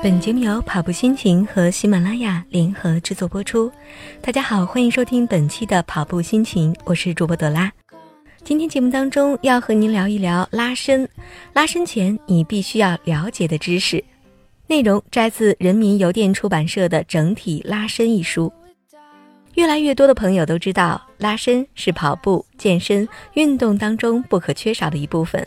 [0.00, 3.70] 本节目由跑步心情和喜马拉雅联合制作播出。
[4.20, 7.72] 大家好，欢迎收听本期的跑步心情，我是主播朵拉。
[8.44, 11.08] 今天节目当中要和您聊一聊拉伸，
[11.52, 14.02] 拉伸前你必须要了解的知识。
[14.68, 18.52] 内容摘自人民邮电出版社的《整体拉伸》一书。
[19.54, 25.44] 越来越多的朋友都知道，拉伸是跑步、健身运动当中不可缺少的一部分。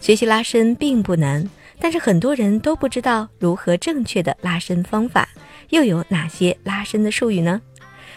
[0.00, 1.48] 学习拉伸并不难。
[1.80, 5.26] 但是很多人都不知道如何正确的拉伸方法，
[5.70, 7.60] 又有哪些拉伸的术语呢？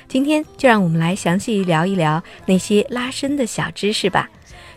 [0.09, 4.29] 今天就让我们来详细聊一聊那些拉伸的小知识吧。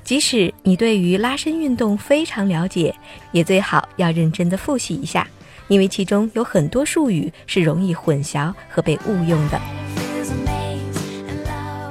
[0.04, 2.94] 即使你对于拉伸运动非常了解，
[3.32, 5.26] 也最好要认真的复习一下，
[5.66, 9.60] 因为其中有很多术语是容易混淆和被误用的。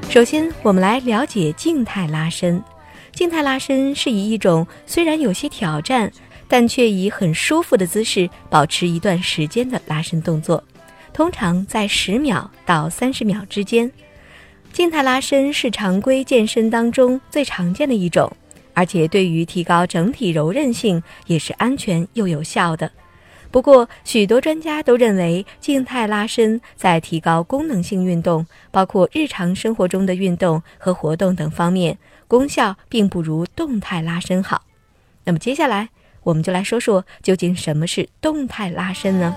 [0.09, 2.63] 首先，我们来了解静态拉伸。
[3.11, 6.09] 静态拉伸是以一种虽然有些挑战。
[6.47, 10.63] 但却以很舒服的姿势保持一段时间的拉伸动作，
[11.13, 13.91] 通常在十秒到三十秒之间。
[14.71, 18.31] 静态拉伸是常规健身当中最常见的一种，
[18.73, 22.91] 而且对于提高整体柔韧性也是安全又有效的。
[23.51, 31.97] 不过，许多专家都认为，静态拉伸在提高功能性运动，包括日常生活中的运动和活动等方面，
[32.27, 34.63] 功效并不如动态拉伸好。
[35.23, 35.89] 那么接下来。
[36.25, 39.35] 我们就来说说究竟什么是动态拉伸呢？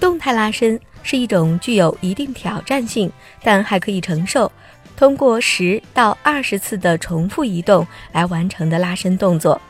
[0.00, 3.10] 动态拉伸是一种具有一定挑战性，
[3.44, 4.50] 但还可以承受，
[4.96, 9.60] 通过十到二十次的重复移动来完成的拉伸动作。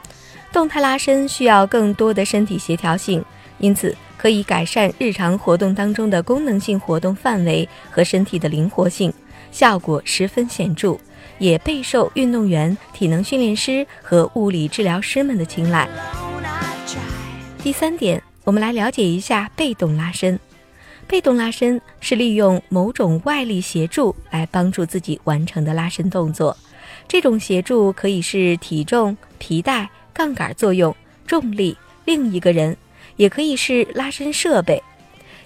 [0.50, 3.22] 动态拉伸需要更多的身体协调性，
[3.58, 9.12] 因此可以改善日常活动当中的功能性活动范围和身体的灵活性，
[9.50, 10.96] 效果十分显著。
[11.38, 15.86] 也备受运动员、体能训练师和物理治疗师们的青睐。
[17.62, 20.40] 第三点，我们来了解一下被动拉伸。
[21.06, 26.56] 被动拉伸是利用某种外力协助来帮助自己完成的拉伸动作。
[27.06, 31.76] 这种协助可以是体重、皮带、杠杆作用、重力、
[32.06, 32.74] 另一个人，
[33.16, 34.82] 也可以是拉伸设备。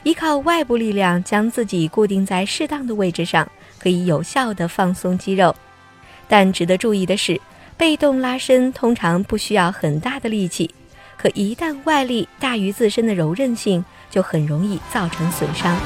[0.04, 5.54] 依靠外部力量将自己固定在适当的位置上，可以有效地放松肌肉。
[6.28, 7.40] 但值得注意的是，
[7.76, 10.70] 被动拉伸通常不需要很大的力气，
[11.16, 15.76] 可一旦外力大于自身的柔韧性，就很容易造成损伤。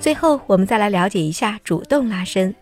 [0.00, 2.54] 最后，我们再来了解一下主动拉伸。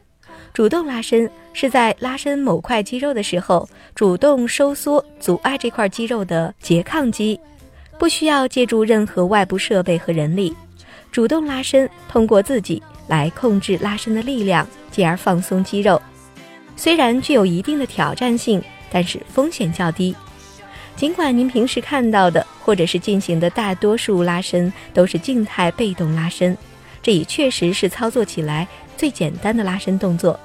[0.52, 7.40] 主动拉伸是在拉伸某块肌肉的时候，主动收缩阻碍这块肌肉的拮抗肌，
[7.98, 10.54] 不需要借助任何外部设备和人力。
[11.12, 14.66] 主动拉伸通过自己来控制拉伸的力量。
[14.90, 16.00] 继而放松肌肉，
[16.76, 20.14] 虽然具有一定的挑战性，但是风险较低。
[20.94, 26.54] 尽管您平时看到的或者是进行的大多数拉伸都是静态被动拉伸，
[27.02, 28.68] 这也确实是操作起来
[28.98, 30.38] 最简单的拉伸动作。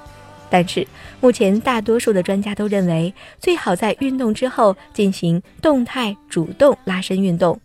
[0.48, 0.86] 但是
[1.20, 7.60] 目前大多数的专家都认为，最好在运动之后进行动态主动拉伸运动。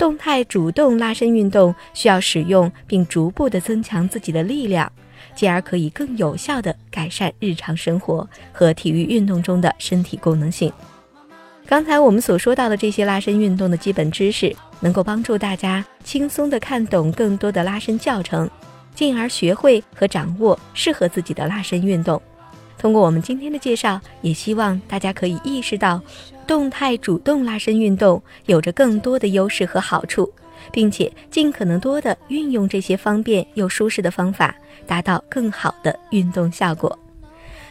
[0.00, 4.90] 动态主动拉伸运动需要使用并逐步的增强自己的力量。
[5.34, 10.72] 进而可以更有效地改善日常生活和体育运动中的身体功能性。
[11.66, 18.48] 刚才我们所说到的这些拉伸运动的基本知识，能够帮助大家轻松地看懂更多的拉伸教程，
[18.94, 22.20] 进而学会和掌握适合自己的拉伸运动。
[22.78, 26.00] 通过我们今天的介绍，也希望大家可以意识到，
[26.50, 30.28] 动态主动拉伸运动有着更多的优势和好处。
[30.72, 34.54] 并且尽可能多的运用这些方便又舒适的方法，
[34.86, 36.96] 达到更好的运动效果。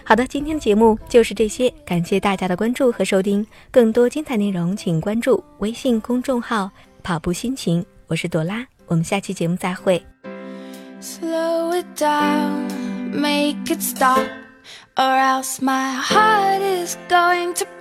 [0.04, 3.46] 好的，今天的节目就是这些，感谢大家的关注和收听。
[3.70, 6.70] 更多精彩内容，请关注微信公众号
[7.04, 10.04] “跑步心情”，我是朵拉，我们下期节目再会。
[11.00, 12.70] Slow it down,
[13.14, 14.26] make it stop,
[14.96, 17.79] or else my heart is going to.